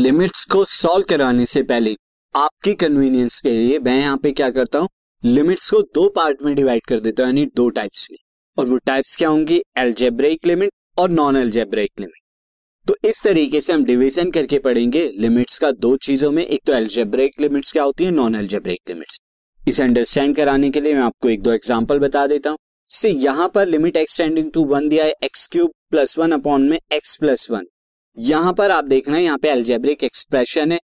Limits 0.00 0.44
को 0.44 0.64
solve 0.64 1.04
कराने 1.08 1.44
से 1.46 1.62
पहले 1.62 1.94
आपकी 2.34 2.72
कन्वीनियंस 2.74 3.40
के 3.40 3.50
लिए 3.50 3.78
मैं 3.78 3.98
यहाँ 3.98 4.16
पे 4.16 4.30
क्या 4.32 4.48
करता 4.50 4.78
हूँ? 4.78 4.88
लिमिट्स 5.22 5.70
को 5.70 5.80
दो 5.94 6.08
पार्ट 6.08 6.42
में 6.42 6.54
डिवाइड 6.54 6.86
कर 6.88 7.00
देता 7.00 7.22
हूँ, 7.22 7.28
यानी 7.28 7.44
दो 7.56 7.68
टाइप्स 7.70 8.06
में। 8.10 8.18
और 8.58 8.66
वो 8.66 8.76
टाइप्स 8.86 9.16
क्या 9.16 9.28
होंगी? 9.28 9.60
एल्जेब्रिक 9.78 10.46
लिमिट 10.46 10.70
और 10.98 11.10
नॉन 11.10 11.36
एल्जेब्रिक 11.36 11.90
लिमिट 12.00 12.22
तो 12.86 12.96
इस 13.04 13.22
तरीके 13.24 13.60
से 13.60 13.72
हम 13.72 13.84
डिवीज़न 13.84 14.30
करके 14.30 14.58
पढ़ेंगे। 14.58 15.04
लिमिट्स 15.16 15.58
का 15.58 15.70
दो 15.72 15.96
चीज़ों 15.98 16.30
में, 16.30 16.44
एक 16.44 16.60
तो 16.66 16.72
एल्जेब्रिक 16.72 17.40
लिमिट्स 17.40 17.72
क्या 17.72 17.82
होती 17.82 18.04
है 18.04 18.10
नॉन 18.10 18.34
एल्जेब्रिक 18.34 18.80
लिमिट्स 18.88 19.18
इसे 19.60 19.82
अंडरस्टैंड 19.82 20.36
कराने 20.36 20.70
के 20.70 20.80
लिए 20.80 20.94
मैं 20.94 21.02
आपको 21.02 21.28
एक 21.28 21.42
दो 21.42 21.52
एग्ज़ाम्पल 21.52 21.98
बता 21.98 22.26
देता 22.26 22.50
हूँ। 22.50 22.58
यहाँ 23.06 23.50
पर 23.54 23.66
लिमिट 23.68 23.96
एक्सटेंडिंग 23.96 24.50
टू 24.52 24.64
वन 24.66 24.88
दिया 24.88 25.04
है 25.04 25.12
X 25.24 25.46
cube 25.48 25.70
plus 25.90 26.18
one 26.18 26.32
upon 26.32 26.68
में 26.68 26.78
एक्स 26.92 27.16
प्लस 27.16 27.50
वन 27.50 27.66
यहाँ 28.16 28.52
पर 28.52 28.70
आप 28.70 28.84
देख 28.84 29.08
रहे 29.08 29.16
हैं, 29.16 29.24
यहाँ 29.24 29.38
पे 29.38 29.48
एल्जेब्रिक 29.48 30.04
एक्सप्रेशन 30.04 30.72
है, 30.72 30.78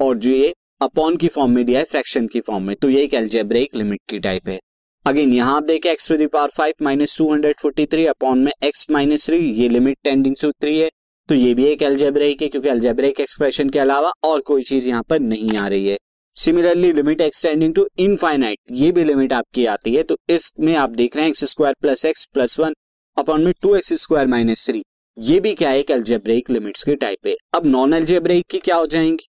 और 0.00 0.16
जो 0.16 0.30
ये 0.30 0.52
अपॉन 0.82 1.16
की 1.16 1.28
फॉर्म 1.28 1.50
में 1.50 1.64
दिया 1.64 1.78
है 1.78 1.84
फ्रैक्शन 1.86 2.26
की 2.26 2.40
फॉर्म 2.42 2.64
में 2.64 2.74
तो 2.76 2.88
ये 2.90 3.02
एक 3.02 3.14
एल्जेब्रिक 3.14 3.76
लिमिट 3.76 4.00
की 4.08 4.18
टाइप 4.20 4.48
है। 4.48 4.58
अगेन 5.06 5.32
यहाँ 5.32 5.56
आप 5.56 5.62
देखें 5.62 5.90
X 5.90 6.08
to 6.08 6.16
the power 6.16 6.50
five 6.50 6.74
minus 6.82 7.16
two 7.18 7.32
hundred 7.32 7.56
forty 7.60 7.86
three 7.86 8.06
upon 8.06 8.38
में 8.38 8.52
एक्स 8.64 8.86
माइनस 8.90 9.26
थ्री 9.26 9.38
ये 9.38 9.68
लिमिट 9.68 9.98
टेंडिंग 10.04 10.34
टू 10.40 10.50
थ्री 10.52 10.78
है 10.78 10.88
तो 11.28 11.34
ये 11.34 11.52
भी 11.54 11.64
एक 11.66 11.82
एल्जेब्रिक 11.82 12.42
है, 12.42 12.48
क्योंकि 12.48 12.68
एल्जेब्रिक 12.68 13.20
एक्सप्रेशन 13.20 13.70
के 13.70 13.78
अलावा 13.78 14.12
और 14.24 14.40
कोई 14.42 14.62
चीज़ 14.62 14.88
यहाँ 14.88 15.02
पर 15.02 15.20
नहीं 15.20 15.56
आ 15.56 15.66
रही 15.66 15.88
है। 15.88 15.96
Similarly 16.36 16.92
limit 16.92 17.20
extending 17.20 17.74
to 17.74 17.86
infinite 17.98 18.58
ये 18.72 18.90
भी 18.92 19.04
लिमिट 19.04 19.32
आपकी 19.32 19.66
आती 19.66 19.94
है 19.94 20.02
तो 20.02 20.16
इसमें 20.30 20.74
आप 20.76 20.90
देख 20.92 21.16
रहे 21.16 21.24
हैं 21.24 21.30
X 21.30 21.44
square 21.44 21.74
plus 21.82 22.04
X 22.04 22.26
plus 22.34 22.58
one 22.60 22.74
upon 23.16 23.44
में 23.44 23.52
two 23.62 23.74
X 23.76 23.92
square 24.02 24.26
minus 24.26 24.66
three 24.66 24.82
ये 25.18 25.38
भी 25.40 25.54
क्या 25.54 25.70
है 25.70 25.84
एल्जेब्रिक 25.90 26.50
लिमिट्स 26.50 26.82
के 26.84 26.94
टाइप 26.94 27.26
है 27.26 27.34
अब 27.54 27.66
नॉन 27.66 27.92
एल्जेब्रिक 27.94 28.46
की 28.50 28.58
क्या 28.58 28.76
हो 28.76 28.86
जाएँगी? 28.86 29.26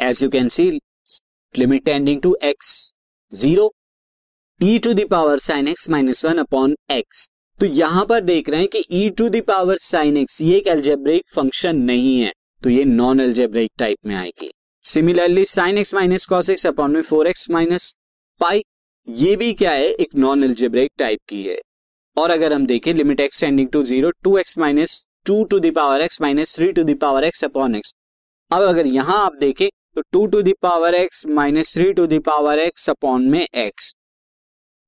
As 0.00 0.22
you 0.22 0.28
can 0.28 0.48
see 0.48 0.70
limit 1.54 1.84
tending 1.84 2.20
to 2.22 2.34
X 2.44 2.70
zero 3.32 3.70
E 4.60 4.78
to 4.78 4.92
the power 4.92 5.38
sine 5.38 5.68
X 5.68 5.88
minus 5.90 6.24
one 6.24 6.38
upon 6.38 6.76
X 6.90 7.28
तो 7.60 7.66
यहाँ 7.66 8.04
पर 8.06 8.20
देख 8.20 8.48
रहे 8.48 8.60
हैं 8.60 8.68
कि 8.68 8.84
E 8.92 9.08
to 9.10 9.28
the power 9.28 9.76
sine 9.78 10.16
X 10.16 10.40
ये 10.40 10.56
एक 10.56 10.66
एल्जेब्रिक 10.66 11.22
फ़ंक्शन 11.34 11.76
नहीं 11.80 12.18
है। 12.20 12.32
तो 12.62 12.70
ये 12.70 12.84
नॉन 12.84 13.20
एल्जेब्रिक 13.20 13.70
टाइप 13.78 13.98
में 14.06 14.14
आएगी। 14.14 14.50
Similarly 14.84 15.44
sine 15.44 15.78
X 15.78 15.94
minus 15.94 16.26
cos 16.26 16.50
X 16.50 16.66
upon 16.66 16.92
में 16.92 17.02
फोर 17.02 17.26
एक्स 17.26 17.48
माइनस 17.50 17.96
पाई 18.40 18.62
ये 19.08 19.36
भी 19.36 19.52
क्या 19.52 19.70
है? 19.70 19.84
एक 19.84 20.14
नॉन 20.16 20.44
एल्जेब्रिक 20.44 20.90
टाइप 20.98 21.20
की 21.28 21.42
है। 21.42 21.60
और 22.16 22.30
अगर 22.30 22.52
हम 22.52 22.66
देखें 22.66 22.92
limit 22.94 23.20
x 23.20 23.40
tending 23.40 23.68
to 23.68 23.82
zero 23.82 24.10
two 24.24 24.36
x 24.38 24.58
minus 24.58 25.06
two 25.26 25.42
to 25.44 25.58
the power 25.60 26.00
x 26.00 26.20
minus 26.20 26.54
three 26.56 26.72
to 26.72 26.84
the power 26.84 27.24
x 27.24 27.44
upon 27.44 27.74
x 27.74 27.94
अब 28.50 28.62
अगर 28.62 28.86
यहाँ 28.86 29.24
आप 29.24 29.36
देखें 29.40 29.68
तो 29.96 30.02
two 30.12 30.26
to 30.26 30.42
the power 30.42 30.94
x 30.94 31.26
minus 31.30 31.74
three 31.74 31.92
to 31.92 32.06
the power 32.06 32.58
x 32.58 32.88
upon 32.90 33.28
में 33.30 33.40
x 33.40 33.94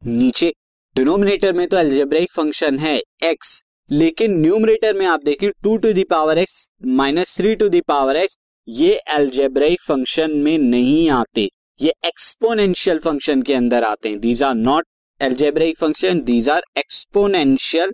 नीचे 0.03 0.53
denominator 0.97 1.53
में 1.53 1.67
तो 1.69 1.77
एल्जेब्रिक 1.77 2.33
फ़ंक्शन 2.33 2.79
है 2.79 2.97
एक्स 3.25 3.63
लेकिन 3.91 4.41
न्यूमरेटर 4.41 4.95
में 4.95 5.07
आप 5.07 5.23
देखें 5.25 5.51
two 5.63 5.77
to 5.77 5.93
the power 5.93 6.39
x 6.39 6.69
minus 6.97 7.37
three 7.37 7.55
to 7.57 7.69
the power 7.69 8.17
x 8.17 8.37
ये 8.69 8.93
एल्जेब्रिक 9.11 9.83
फ़ंक्शन 9.83 10.31
में 10.37 10.57
नहीं 10.59 11.09
आते. 11.11 11.49
ये 11.81 11.93
एक्सपोनेंशियल 12.07 12.99
फ़ंक्शन 12.99 13.43
के 13.43 13.55
अंदर 13.55 13.85
आते 13.85 14.09
हैं. 14.09 14.19
These 14.21 14.43
are 14.43 14.55
not 14.55 14.87
algebraic 15.21 15.79
function 15.79 16.21
these 16.23 16.49
are 16.51 16.63
exponential 16.79 17.93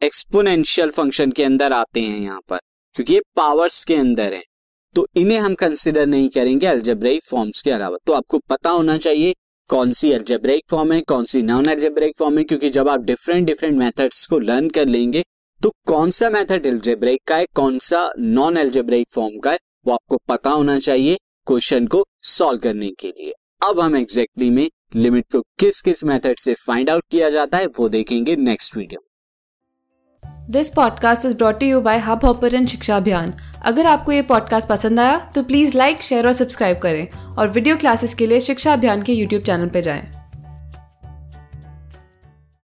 exponential 0.00 0.90
function 0.90 1.30
के 1.30 1.44
अंदर 1.44 1.72
आते 1.72 2.00
हैं 2.00 2.18
यहाँ 2.18 2.40
पर, 2.48 2.58
क्योंकि 2.96 3.14
ये 3.14 3.20
पावर्स 3.36 3.84
के 3.84 3.94
अंदर 3.96 4.34
है। 4.34 4.42
तो 4.94 5.06
इन्हें 5.16 5.38
हम 5.38 5.54
कंसिडर 5.56 6.06
नहीं 6.06 6.28
करेंगे 6.28 6.66
एल्जेब्रिक 6.68 7.24
फॉर्म्स 7.24 7.62
के 7.62 7.70
अलावा। 7.70 7.96
तो 8.06 8.12
आपको 8.12 8.38
पता 8.48 8.70
होना 8.70 8.96
चाहिए 8.98 9.34
कौन 9.70 9.92
सी 9.92 10.10
एल्जेब्रिक 10.10 10.62
फॉर्म 10.70 10.92
है, 10.92 11.00
कौन 11.02 11.24
सी 11.24 11.42
नॉन 11.42 11.68
एल्जेब्रिक 11.68 12.16
फॉर्म 12.18 12.38
है, 12.38 12.44
क्योंकि 12.44 12.70
जब 12.70 12.88
आप 12.88 13.00
डिफरेंट 13.02 13.46
डिफरेंट 13.46 13.78
मेथड्स 13.78 14.26
को 14.26 14.38
लर्न 14.40 14.68
कर 14.70 14.86
लेंगे 14.88 15.22
तो 15.60 15.70
कौन 15.86 16.10
सा 16.10 16.28
मेथड 16.30 16.66
एल्जेब्रिक 16.66 17.20
का 17.26 17.36
है, 17.36 17.46
कौन 17.54 17.78
सा 17.80 18.10
नॉन 18.18 18.56
एल्जेब्रिक 18.56 19.08
फॉर्म 19.10 19.38
का 19.38 19.50
है, 19.50 19.58
वो 19.86 19.92
आपको 19.92 20.16
पता 20.28 20.50
होना 20.50 20.78
चाहिए 20.80 21.18
क्वेश्चन 21.46 21.86
को 21.86 22.04
सॉल्व 22.28 22.60
करने 22.60 22.90
के 23.00 23.08
लिए। 23.08 23.32
अब 23.62 23.80
हम 23.80 23.96
एग्जैक्टली 23.96 24.44
exactly 24.44 24.56
में 24.56 24.68
लिमिट 24.96 25.24
को 25.32 25.40
किस 25.40 25.80
किस 25.80 26.04
मेथड 26.04 26.34
से 26.38 26.54
फाइंड 26.54 26.90
आउट 26.90 27.04
किया 27.10 27.30
जाता 27.30 27.58
है, 27.58 27.66
वो 27.66 27.88
देखेंगे 27.88 28.36
next 28.36 28.76
video 28.76 29.00
this 30.50 30.70
podcast 30.70 31.24
is 31.24 31.34
brought 31.34 31.62
you 31.62 31.80
by 31.80 31.98
Hubhopper 32.24 32.66
Shiksha 32.66 32.96
Abhiyan 32.96 33.34
अगर 33.62 33.86
आपको 33.86 34.12
ये 34.12 34.22
पॉडकास्ट 34.22 34.68
पसंद 34.68 35.00
आया 35.00 35.32
तो 35.34 35.42
प्लीज़ 35.42 35.76
लाइक 35.76 36.02
शेयर 36.02 36.26
और 36.26 36.32
सब्सक्राइब 36.32 36.78
करें 36.78 37.08
और 37.36 37.48
वीडियो 37.48 37.76
क्लासेस 37.76 38.14
के 38.14 38.26
लिए 38.26 38.40
शिक्षा 38.40 38.72
अभियान 38.72 39.02
के 39.02 39.12
यूट्यूब 39.12 39.42
चैनल 39.42 39.68
पर 39.68 39.80
जाएँ। 39.80 40.19